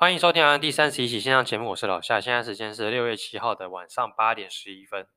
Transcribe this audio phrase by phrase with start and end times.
[0.00, 2.20] 欢迎收听第三十一期线上节目，我是老夏。
[2.20, 5.08] 现在时间是六月七号的晚上八点十一分。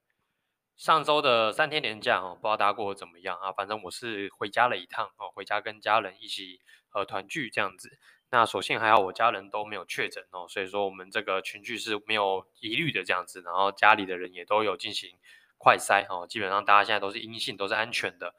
[0.76, 3.52] 上周的三天连假哦，不知道大家过得怎么样啊？
[3.52, 6.62] 反正我是回家了一趟哦，回家跟家人一起
[6.96, 8.00] 呃团聚这样子。
[8.32, 13.44] 那所幸还好，我家人都没有确诊哦，所以说我们这个群聚是没有疑虑的这样子。
[13.44, 15.12] 然后家里的人也都有进行
[15.60, 18.34] 快筛哦，基本上大家现在都是阴性，都是安全的。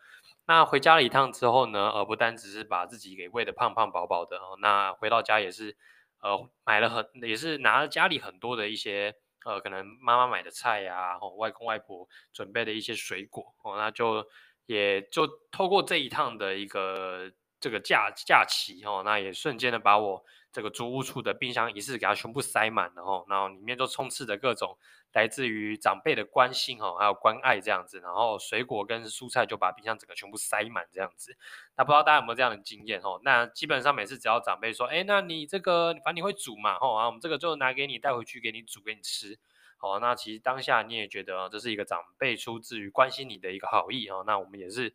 [0.48, 5.76] 那回家了一趟之后呢，呃，不单只是把自己给喂得胖胖饱饱的哦，那回到家也是。
[6.22, 14.24] 呃，买了很也是拿了家里很多的一些呃，可能妈妈买的菜呀、啊，哦，外公外婆准备的一些水果哦，那就
[14.66, 17.30] 也就透过这一趟的一个
[17.60, 24.76] 这个假假期哦，那也瞬间的把我这个租屋处的冰箱一次给它全部塞满了哦，然后里面就充斥着各种。
[25.14, 31.36] 来自于长辈的关心哈，还有关爱这样子，然后水果跟蔬菜就把冰箱整个全部塞满这样子。
[31.76, 33.20] 那不知道大家有没有这样的经验哈？
[33.22, 39.38] 那基本上每次只要长辈说，哎，那你这个反正你会煮嘛，吼啊，我们这个就拿给你带回去给你煮给你吃。
[39.80, 44.24] 哦，那其实当下你也觉得这是一个长辈出自于关心你的一个好意哦。
[44.26, 44.94] 那我们也是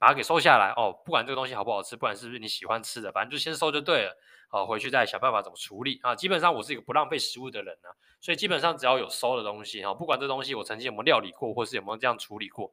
[0.00, 4.16] 把它给收下来哦，不管这个东西好不好吃，不管是不是你喜欢吃的，反正就先收就对了。
[4.48, 6.16] 好，回去再想办法怎么处理啊。
[6.16, 12.72] 基本上我是一个不浪费食物的人呢、啊，所以基本上只要有收的东西哈，不管这东西我曾经有没有料理过，或是有没有这样处理过，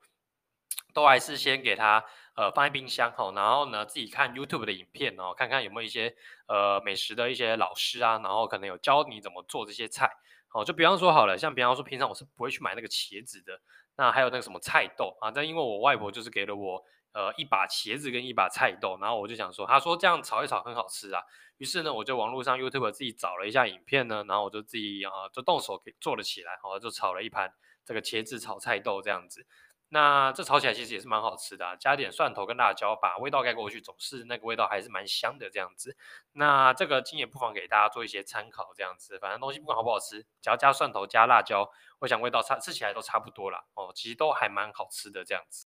[0.94, 2.04] 都还是先给它
[2.36, 6.16] 呃放在冰箱哈，然后呢自己看 YouTube 的影片哦，看看有没有一些
[6.48, 10.10] 呃美食的一些老师啊，然后可能有教你怎么做这些菜。
[10.48, 13.60] 好，就比方说好了，像比方说平常我是不会去买那个茄子的，
[13.98, 16.84] 那还有那个什么菜豆啊，但因为我外婆就是给了我
[17.18, 21.24] 呃一把茄子跟一把菜豆，然后我就想说，他说这样炒一炒很好吃啊。
[21.58, 27.52] 于是呢，我就网络上 YouTube 自己找了一下影片呢，然后我就自己啊、就动手给做了起来，好，就炒了一盘
[27.84, 29.48] 这个茄子炒菜豆这样子。
[29.90, 35.96] 那这炒起来其实也是蛮好吃的，加点蒜头跟辣椒，把味道盖过去，总是那个味道还是蛮香的这样子。
[36.34, 43.64] 那这个今也不妨给大家做一些参考这样子，反正东西不管好不好吃，只要加蒜头加辣椒，我想味道差吃起来都差不多啦。
[43.76, 45.67] 哦，其实都还蛮好吃的这样子。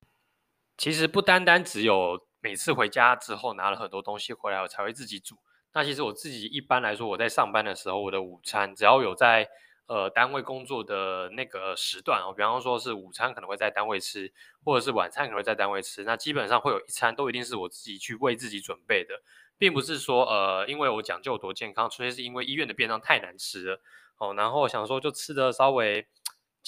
[0.79, 5.35] 其实不单单只有每次回家之后拿了很多东西回来，我才会自己煮。
[5.73, 9.45] 那其实我自己一般来说，我在上班的时候，我的午餐只要有在
[9.88, 14.31] 呃单位工作的那个时段哦，比方说是午餐可能会在单位吃，
[14.63, 19.22] 或者是晚餐可能会在单位吃，那基本上会有一餐都一定是我自己去为自己准备的，
[19.57, 23.81] 并不是说呃因为我讲究多健康，纯粹是因为医院的便当太难吃了
[24.17, 26.07] 哦，然后想说就吃的稍微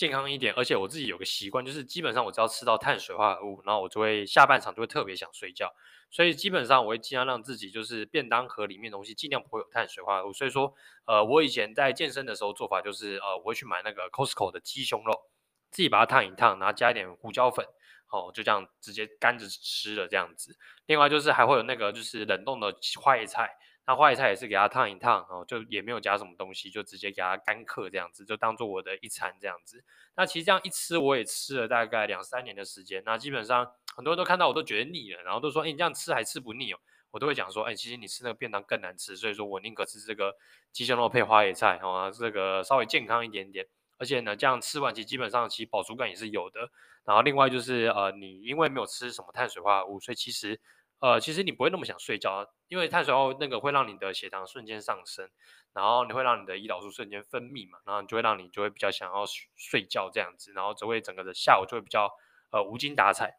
[0.01, 5.72] 健康一点，而且我自己有个习惯，就是基本上我只要吃到碳水化合物，然后我就会下半场就会特别想睡觉。
[6.09, 10.34] 所以基本上我会尽量让自己就是便当盒里面的东西尽量不会有碳水化合物。
[10.34, 10.73] 所以说，
[11.06, 15.13] 呃，我以前在健身的时候做法就是，呃，我会去买那个 Costco 的鸡胸肉，
[15.69, 17.63] 自己把它烫一烫，然后加一点胡椒粉，
[18.09, 20.57] 哦，就这样直接干着吃了这样子。
[20.88, 23.51] 另外就是还会有那个就是冷冻的花椰菜。
[23.91, 29.84] 那花椰菜也是给它烫一烫，哦，就也没有加什么东西，就直接给它干嗑这样子，就当做我的一餐这样子。
[30.16, 33.03] 那其实这样一吃，我也吃了大概两三年的时间。
[33.06, 36.79] 那基本上很多人都看到我都觉得腻了，然后都说：“哎，你这样吃还吃不腻哦？”
[37.12, 40.38] 我都会讲说：“哎，其实你吃那个便当更难吃，所以说我宁可吃这个
[40.72, 43.68] 鸡胸肉配花椰菜，哦，这个稍微健康一点点。
[43.97, 46.69] 而且呢，这样吃完其实基本上其实饱足感也是有的。
[47.03, 50.62] 然后另外就是呃，你因为没有吃什么碳水化合物，所以其实。
[51.01, 55.29] 呃，其实你不会那么想睡觉，因为碳水化合物那个会让你的血糖瞬间上升，
[55.73, 59.25] 然后你会让你的胰岛素瞬间分泌嘛，然后就会让你就会比较想要
[59.57, 62.09] 睡觉这样子，然后就会整个的下午就会比较
[62.51, 63.34] 呃无精打采，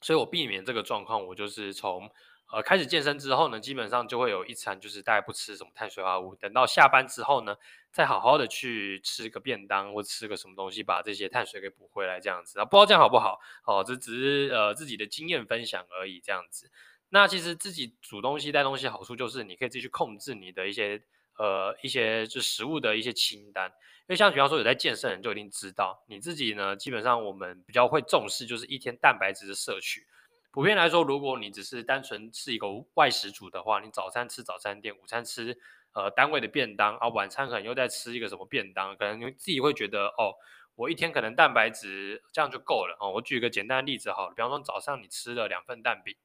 [0.00, 2.10] 所以我避免这个状况，我就是从。
[2.52, 7.56] 呃，开始健身之后呢，基本上就会有一餐就是大概不吃什么碳水化合物，等到下班之后呢，
[7.92, 13.38] 再好好的去吃个便当或吃个什么东西，把这些碳水给补回来这样子啊，不知道这样好不好？
[13.64, 16.70] 哦，这只是呃自己的经验分享而已这样子。
[17.10, 21.02] 那其实自己煮东西带东西好处就是你可以自己去控制你的一些
[21.38, 30.04] 呃一些就食物的一些清单，因为像比方说有在健身人就一定知道，你自己呢基本上我们比较会重视就是一天蛋白质的摄取。
[30.52, 35.56] 普遍来说，如果你只是单纯是一个外食族的话，你早餐吃早餐店，午餐吃
[35.92, 40.34] 呃单位的便当，啊晚餐可能又在吃一个什么便当，可能你自己会觉得哦，
[40.74, 43.12] 我一天可能蛋白质这样就够了哦。
[43.12, 46.16] 我举一个简单的例子好了，比方说早上你吃了两份蛋饼，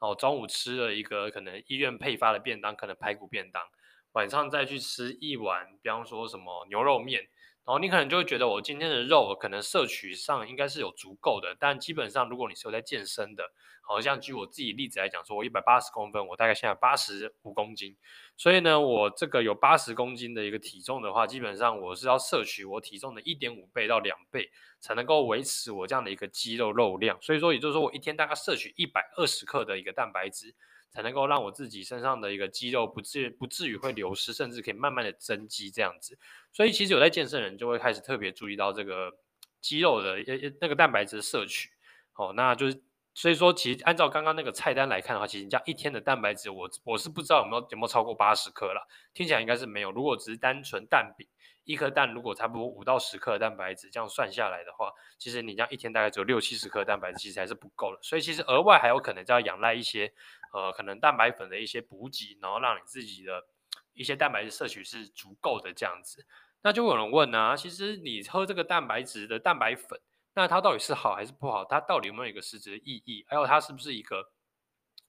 [0.00, 3.62] 哦中午吃了一个可能医院配发的便当，可能排骨便当，
[4.14, 7.28] 晚上再去吃一碗，比方说什么牛肉面。
[7.66, 13.52] 然后你可能就会觉得，我今天的肉可能摄取上应该是有足够的，但基本上如果你是有在健身的，
[13.82, 17.96] 好像据我自己例子来讲，说我一百八十公分，我大概现在八十五公斤，
[18.36, 27.20] 所以呢，我这个有八十公斤的一个体重的话，基本上我是要摄取我体重的一点五倍到两倍，才能够维持我这样的一个肌肉肉量。
[27.20, 30.54] 所以说，也就是说，我一天大概摄取一百二十克的一个蛋白质，
[30.90, 36.18] 才能够让我自己身上的一个肌肉不至不至于会流失，甚至可以慢慢的增肌这样子。
[36.52, 39.12] 所以其实有在健身的人就会开始特别注意到这个
[39.60, 40.16] 肌肉的
[40.60, 41.70] 那个蛋白质摄取。
[42.14, 42.82] 哦，那就是
[43.14, 49.90] 所以说，其实按照刚刚那个菜单来看的话，其实你这样一天的蛋白质，我我是不知道有没有有没有超过八十克了，听起来应该是没有。
[49.90, 51.26] 如果只是单纯蛋饼。
[51.64, 57.98] 一颗蛋如果差不多五到十克蛋白质，这样算下来的话，其实你这样一天大概只有六七十克蛋白质，其实还是不够的。
[58.02, 60.12] 所以其实额外还有可能就要仰赖一些，
[60.52, 63.44] 呃，可能蛋白粉的一些补给，然后让你自己的
[64.00, 66.26] 一些蛋白质摄取是足够的这样子。
[66.62, 70.00] 那就有人问啊，其实你喝这个蛋白质的蛋白粉，
[70.34, 71.64] 那它到底是好还是不好？
[71.64, 73.24] 它到底有没有一个实质的意义？
[73.28, 74.32] 还有它是不是一个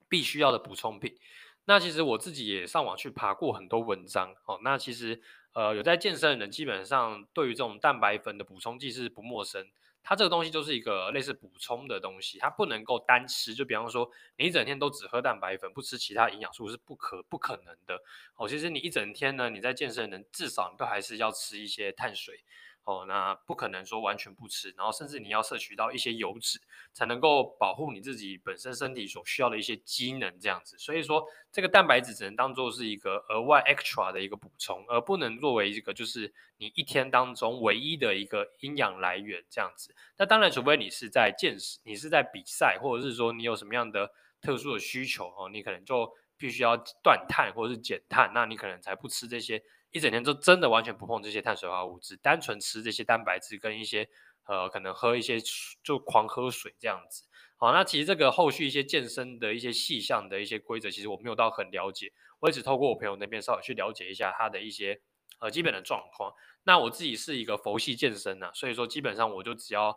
[0.10, 1.18] 必须要的补充品？
[1.66, 5.22] 那其实我自己也上网去爬过很多文章，哦，那其实。
[5.54, 9.68] 呃，有在健身的人，基本上对于这种蛋白粉的补充剂是不陌生。
[10.04, 13.54] 它这个东西就是一个类似补充的东西，它不能够单吃。
[13.54, 18.02] 就比方说，你一整天都只喝蛋白粉，不吃其他营养素是不可不可能的。
[18.36, 22.44] 哦，其实你一整天呢，你在健身的人至少你都还是要吃一些碳水。
[22.84, 26.60] 哦，那不可能说完全不吃，然后甚至你要摄取到一些油脂，
[26.94, 30.76] 才能够保护你自己本身身体所需要的一些机能这样子。
[30.80, 39.94] 所以说，这个蛋白质只能当做是一个额外 extra 的一个补充，而不能作为一个就是你一天当中唯一的一个营养来源这样子。
[40.18, 44.12] 那当然，除非你是在健身，你是在比赛，或者是说你有什么样的
[44.42, 49.62] 特殊的需求哦，你可能就必须要断碳或者是减碳，那你可能才不吃这些。
[49.92, 54.08] 一整天都真的完全不碰这些碳水化合物只，单纯吃这些蛋白质跟一些
[54.46, 55.38] 呃，可能喝一些
[55.84, 57.26] 就狂喝水这样子。
[57.58, 65.00] 好，那其实这个后续一些健身的一些细项的一些规则，其实我没有到很了解，我也只透过我朋友那边稍微去了解一下他的一些
[65.40, 66.34] 呃基本的状况。
[66.64, 69.96] 那我自己是一个佛系健身呐、所以说基本上我就只要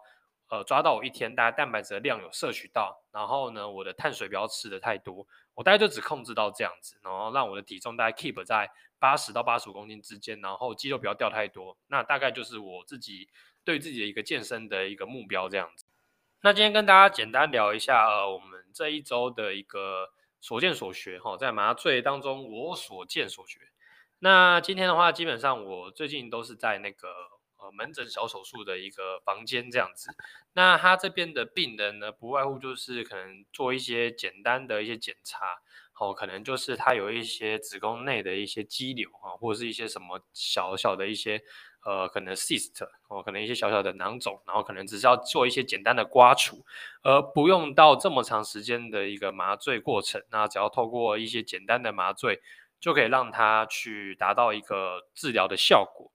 [0.50, 8.70] 呃抓到我一天大概蛋白质的量有摄取到，然后呢我的碳水不要吃的太多，我大概就只控制到这样子，然后让我的体重大概 keep 在。
[9.00, 13.28] 八十到八十五公斤之间，然后肌肉不要掉太多，那大概就是我自己
[13.62, 15.84] 对自己的一个健身的一个目标这样子。
[16.40, 20.08] 那今天跟大家简单聊一下，呃，我们这一周的一个
[20.40, 23.60] 所见所学哈，在麻醉当中我所见所学。
[24.20, 27.08] 那今天的话，基本上我最近都是在那个
[27.64, 30.10] 呃门诊小手术的一个房间这样子。
[30.52, 35.46] 那他这边的病人呢，不外乎就是可能做一些简单的一些检查。
[35.96, 41.40] 哦，可能就是他有一些子宫内的一些肌瘤啊，或者是一些什么小小的一些
[41.84, 46.66] 呃，可能 cyst 哦，可能一些小小的囊肿，然后可能只是要做一些简单的刮除，
[47.04, 50.20] 而不用到这么长时间的一个麻醉过程。
[50.32, 52.42] 那只要透过一些简单的麻醉，
[52.80, 56.10] 就可以让他去达到一个治疗的效果。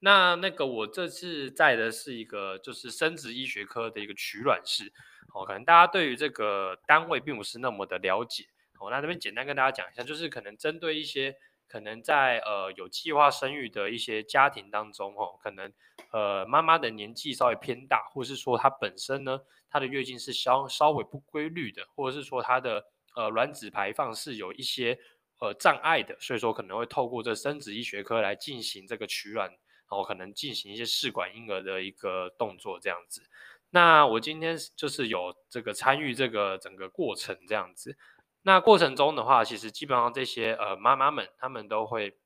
[0.00, 4.92] 那那个我这次在的是一个就是生殖医学科的一个取卵室
[5.34, 8.44] 哦，可能大家对于这个单位并不是那么的了解。
[8.80, 11.34] 哦，那这边简单跟大家讲一下，就是可能针对一些
[11.66, 15.72] 可能在呃有计划生育的一些家庭当中，哦，可能
[16.12, 22.84] 呃妈妈的年纪稍微偏大，或是说她本身呢，她的月经是稍稍微不规律的，或者是说她的
[23.16, 24.96] 呃卵子排放是有一些
[25.40, 29.50] 呃障碍的，所以说可能会透过这生殖医学科来进行这个取卵，
[29.90, 33.22] 然后可能进行一些试管婴儿的一个动作这样子。
[33.70, 37.96] 那我今天就是有这个参与这个整个过程这样子。
[38.42, 42.16] 那过程中的话，其实基本上这些呃妈妈们，她们都会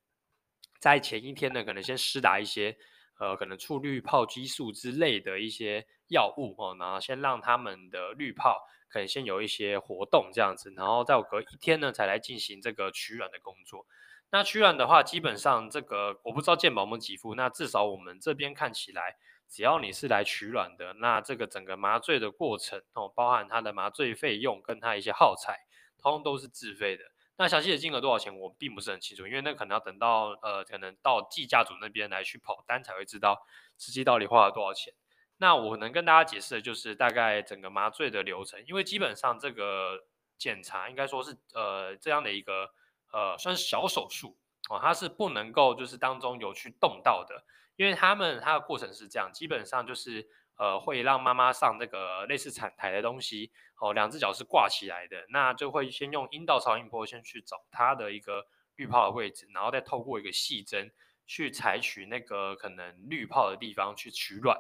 [0.79, 2.77] 在前一天呢，可能先施打一些
[3.19, 8.59] 呃可能促滤泡激素之类的一些药物哦，然后先让他们的滤泡
[8.89, 13.87] 可能先有一些活动这样子，然后再隔一天呢才来进行这个取卵的工作。
[14.33, 19.17] 那取卵的话，基本上这个我不知道健保有没有给付，那至少我们这边看起来，
[19.49, 25.61] 只要你是来取卵的，那这个整个麻醉的过程哦，包含它的麻醉费用跟它一些耗材。
[25.99, 27.05] 通通都是自费的，
[27.37, 33.47] 那详细的金额多少钱我并不是很清楚，因为那可能要等到呃，可能到计价组那边来去跑单才会知道
[33.79, 34.93] 实际到底花了多少钱。
[35.37, 42.71] 那我能跟大家解释的就是大概整个麻醉的流程，因为基本上这个检查应该说是呃这样的一个
[43.13, 44.37] 呃算是小手术
[44.69, 47.45] 哦，它是不能够就是当中有去动到的，
[47.77, 50.29] 因为他们它的过程是这样，基本上就是。
[50.59, 53.51] 呃，会让妈妈上那个类似产台的东西，
[53.81, 60.93] 哦，两只脚是挂起来的，那就会先用阴道超音波先去找它的一个滤泡的位置，然后再透过一个细针
[61.27, 64.57] 去采取那个可能滤泡的地方去取卵，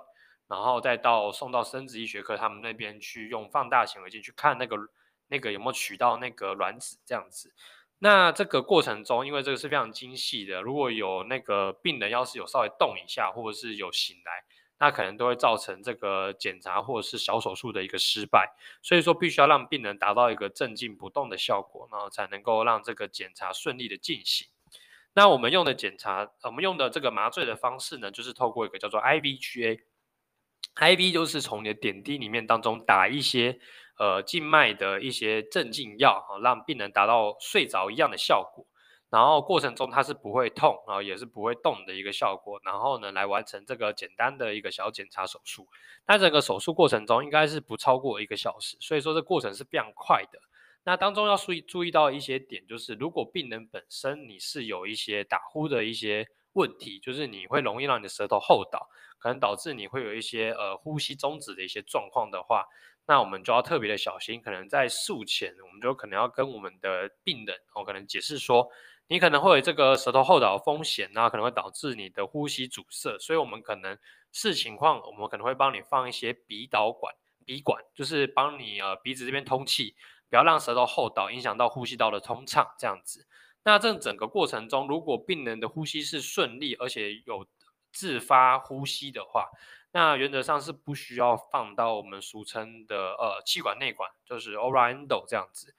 [0.48, 4.76] 然后再到送到生殖医学科他们那边去用放大显微镜去看那个
[5.28, 7.54] 那个有没有取到那个卵子这样子。
[8.02, 14.42] 那这个过程中，因为这个是非常精细的，如果有那个病人要是有稍微动一下，或者是有醒来。
[14.80, 18.52] 那可能都会造成这个检查或者是小手术的一个失败。
[18.82, 24.48] 所以说，必须要让病人达到一个镇静不动的效果，然后才能够让这个检查顺利的进行。
[25.14, 33.60] 那我们用的检查，我们用的这个麻醉的方式呢，就是透过一个叫做 IVGA，IV 就是从你的点滴里面当中打一些
[34.02, 38.66] 呃静脉的一些镇静药，让病人达到睡着一样的效果。
[39.10, 42.58] 然后过程中它是不会痛，然后也是不会动的一个效果。
[42.64, 45.68] 然后呢，来完成这个简单的一个小检查手术。
[46.08, 50.38] 那整个手术过程中应该是不超过一个小时，所以说这过程是非常快的。
[50.84, 62.64] 那当中要注意注意到一些点，就是如果病人本身你是有一些打呼的一些问题，就是你会容易让你的舌头后倒，可能导致你会有一些呃呼吸中止的一些状况的话，
[63.06, 64.40] 那我们就要特别的小心。
[64.40, 68.68] 可能在术前，我们就可能要跟我们的病人哦，可能解释说，
[69.08, 73.98] 你可能会有这个舌头后倒的风险，那可能会导致你的呼吸阻塞，所以我们可能
[74.32, 79.94] 视情况，我们可能会帮你放一些鼻导管，鼻管就是帮你呃鼻子这边通气。
[80.30, 83.26] 不要让舌头后倒，影响到呼吸道的通畅，这样子。
[83.64, 87.46] 那这整个过程中，如果病人的呼吸是顺利，而且有
[87.92, 89.50] 自发呼吸的话，
[89.92, 95.74] 那原则上是不需要放到我们俗称的呃气管内管，就是 oral endo 这样子。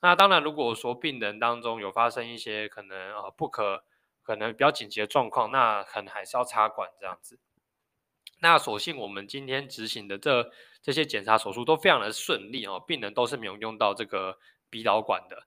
[0.00, 3.84] 那当然，如果说病人当中有发生一些可能呃不可
[4.22, 7.38] 可能比较紧急的状况，那可能还是要插管这样子。
[8.40, 10.50] 那所幸我们今天执行的这
[10.82, 14.38] 这些检查手术都非常的顺利哦，病人都是没有用到这个
[14.68, 15.46] 鼻导管的。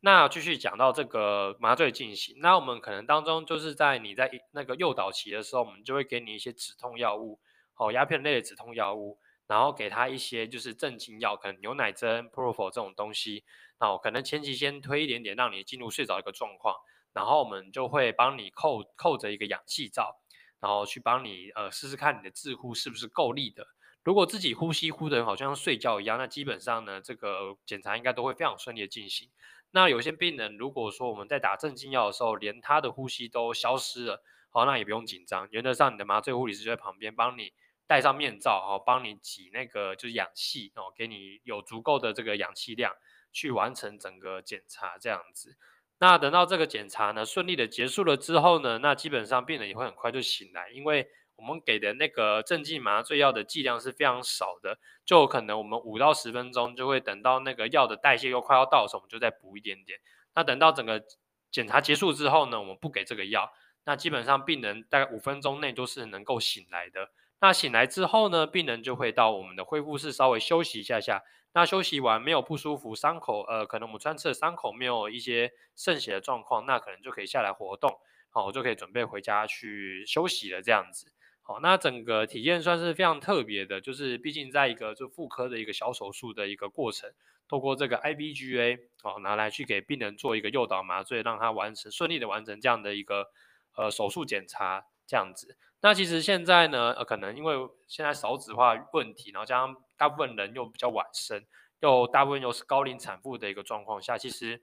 [0.00, 7.38] 那继续讲到这个麻醉进行，那我们可能当中就是在你在那个诱导期的时候，我们就会给你一些止痛药物，
[7.74, 13.44] 好，鸦片类的止痛药物，然后给他一些就是镇静药，可能牛奶针、Propofol 这种东西，
[13.78, 16.76] 好，可能前期先推一点点，让你进入睡着一个状况，
[17.12, 20.20] 然后我们就会帮你扣扣着一个氧气罩。
[20.62, 23.66] 然后去帮你呃试试看你的自呼是不是够力的。
[24.04, 29.30] 如果自己呼吸呼的好像睡觉一样，那基本上呢，这个检查应该都会非常顺利的进行。
[29.72, 35.46] 那有些病人如果说我们在打镇静药的时候，连他的呼吸都消失了，好，那也不用紧张。
[35.50, 37.52] 原则上，你的麻醉护理师就在旁边帮你
[37.86, 42.94] 戴上面罩，好，帮你挤那个就是氧气哦，给你有足够的这个氧气量
[43.32, 45.56] 去完成整个检查这样子。
[45.98, 51.08] 那等到这个检查呢顺利的结束了之后呢，那基本上病人也会很快就醒来，因为
[51.40, 59.98] 我们给的那个镇静麻醉药的剂量是非常少的，就可能我们五到十分钟就会等到那个药的代谢又快要到的时候，我们就再补一点点。
[60.34, 61.02] 那等到整个
[61.50, 63.50] 检查结束之后呢，我们不给这个药，
[63.84, 67.10] 那基本上病人大概五分钟内都是能够醒来的。
[67.40, 71.22] 那醒来之后呢，病人就会到我们的恢复室稍微休息一下下。
[71.52, 81.10] 那休息完没有不舒服，伤口呃，可能我们穿刺的伤口没有一些渗血的状况，那可能就可以下来活动，好，我就可以准备回家去休息了这样子。
[81.50, 87.12] 好，那整个体验算是非常特别的，就是毕竟在一个就妇科的一个小手术的一个过程，
[87.48, 93.26] 透过这个 IBGA 哦，拿来去给病人做一个诱导麻醉，让他完成顺利的完成这样的一个
[93.74, 95.56] 呃手术检查这样子。
[95.80, 97.56] 那其实现在呢，呃，可能因为
[97.88, 101.44] 现在少子化问题，然后加上大部分人又比较晚生，
[101.80, 104.62] 又大部分又是高龄产妇的一个状况下，其实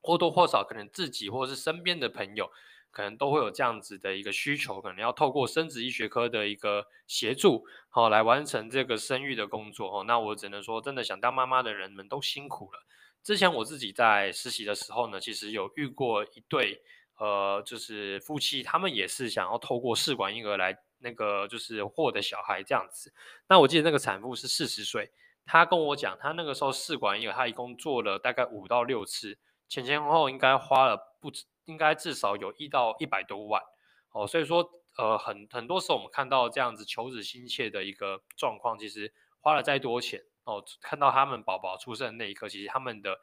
[0.00, 2.50] 或多或少可能自己或者是身边的朋友，
[2.92, 9.98] 可能都会有这样子的一个需求，可能要透过生殖医学科的一个协助，好，来完成这个生育的工作。
[10.00, 12.86] 哦，那我只能说，真的想当妈妈的人们都辛苦了。
[13.24, 16.82] 之前我自己在实习的时候呢，其实有遇过一对。
[17.18, 23.12] 呃，就是夫妻，他们也是想要透过试管婴儿来那个，就是获得小孩这样子。
[23.48, 25.08] 那我记得那个产妇是四十岁，
[25.46, 33.62] 她跟我讲，她那个时候试管婴儿，她一共做了大概五到六次，前前后后应该花了不止，应该至少有一到一百多万。
[34.12, 43.18] 哦，所以说，呃，很很多时候我们看到这样子求子心切的一个状况，其实花了再多钱，哦，看到他们宝宝出生的那一刻，其实他们的。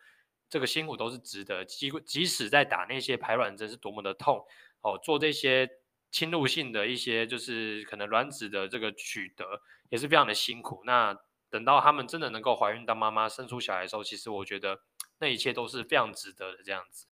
[0.52, 4.44] 这个辛苦都是值得，即即使在打那些排卵针是多么的痛，
[4.82, 5.70] 哦，做这些
[6.10, 10.82] 侵入性的一些就是可能卵子的这个取得也是非常的辛苦。
[10.86, 11.16] 那
[11.52, 14.82] 等到他们真的能够怀孕当妈妈生出小孩的时候，其实我觉得
[15.20, 16.64] 那一切都是非常值得的。
[16.64, 17.06] 这样子，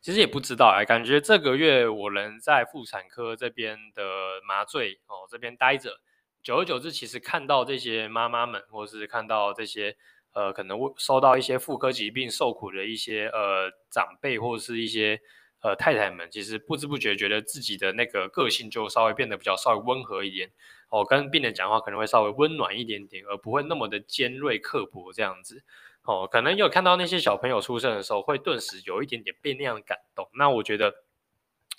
[0.00, 4.02] 其实也不知道哎，感觉这个月我能在妇产科这边的
[4.46, 6.00] 麻醉哦这边待着，
[6.42, 9.96] 久而久之，其实看到这些妈妈们，或是看到这些。
[10.32, 15.20] 呃，可能会收到一些妇科疾病受苦的一些呃长辈或者是一些
[15.60, 20.48] 呃太太们，其实不知不觉觉得自己的那个个性就稍微变得比较稍微温和一点
[20.88, 25.64] 哦，跟病人讲话可能会稍微温暖一点点，而不会那么的尖锐刻薄这样子
[26.04, 26.28] 哦。
[26.30, 30.28] 可能有看到那些小朋友出生的时候，会顿时有一点点被那样感动。
[30.34, 30.94] 那我觉得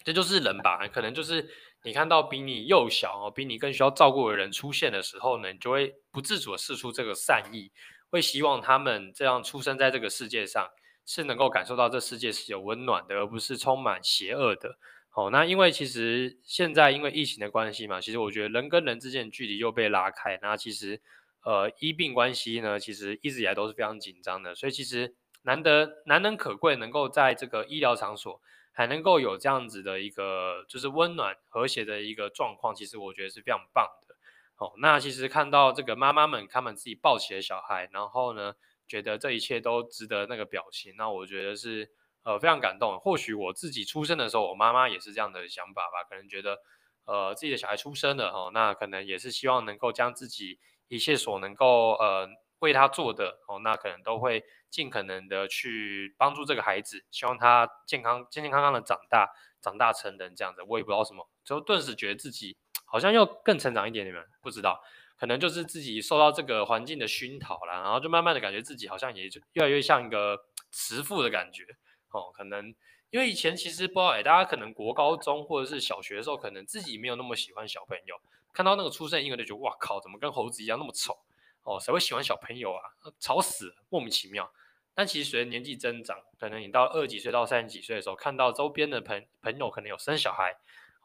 [0.04, 1.50] 这就是人吧，可能就是
[1.84, 7.72] 你看到比你幼小哦，比你更需要照顾的人出现的时候呢，你就会不自主的释出这个善意，
[8.10, 10.70] 会希望他们这样出生在这个世界上，
[11.06, 14.78] 是能够感受到这世界是有温暖的，而不是充满邪恶的。
[15.10, 21.01] 好，那因为其实现在因为疫情的关系嘛，其实我觉得人跟人之间的距离又被拉开，那其实
[21.44, 28.42] 呃医病关系呢，其实一直以来都是非常紧张的，所以其实难得难能可贵，能够在这个医疗场所。
[28.74, 34.16] 还能够有这样子的一个就是温暖和谐的一个状况，其实我觉得是非常棒的。
[34.56, 38.54] 哦，那其实看到这个妈妈们，他们自己抱起了小孩，然后呢，
[38.88, 41.92] 觉得这一切都值得那个表情，那我觉得是
[42.24, 42.98] 呃非常感动。
[42.98, 46.58] 或许我自己出生的时候，我妈妈也是这样的想法吧，可能觉得
[47.04, 50.60] 呃自己的小孩出生了哦，那可能也是希望能够将自己
[50.92, 52.30] 一切所能够呃。
[52.62, 59.28] 为他做的哦，那可能都会尽可能的去帮助这个孩子，希望他健康、健健康康的长大，
[59.60, 60.62] 长大成人这样子。
[60.68, 62.56] 我也不知道什么，就顿时觉得自己
[62.86, 64.14] 好像又更成长一点点。
[64.14, 64.80] 你们不知道，
[65.18, 71.64] 可能就是自己受到这个环境的熏陶啦，然后就慢慢的感觉自己好像也就越来越像一个慈父的感觉
[72.12, 72.30] 哦。
[72.32, 72.68] 可能
[73.10, 78.16] 因为以前其实不知道哎，大家可能国高中或者是小学的时候，可能自己没有那么喜欢小朋友，
[78.53, 81.17] 看到那个出生婴儿就觉得哇靠，怎么跟猴子一样那么丑。
[81.63, 82.81] 哦，谁会喜欢小朋友啊？
[83.20, 84.51] 吵死，莫名其妙。
[84.93, 90.55] 但其实随着年纪增长，可能你到二十几岁到三十几岁的时候，看到周边的朋朋友可能有生小孩，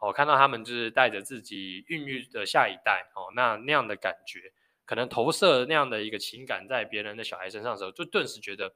[0.00, 4.52] 哦，看到他们就是带着自己孕育的下一代，哦，那那样的感觉，
[4.84, 8.74] 可能投射那样的一个情感在别人的小孩身上的时候，就顿时觉得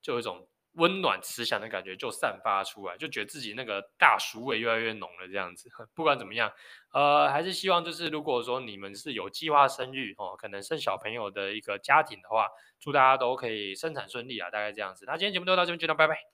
[0.00, 0.46] 就有一种。
[0.74, 5.26] 温暖慈祥的感觉就散发出来，就觉得自己那个大叔味越来越浓了。
[5.26, 6.52] 这样子， 不管怎么样，
[6.92, 12.48] 呃，还是希望就是如果说你们是有计划生育哦，可能生小朋友的一个家庭的话，
[12.80, 15.04] 祝大家都可以生产顺利啊，大概这样子。
[15.06, 16.22] 那今天节目就到这边，就到拜拜。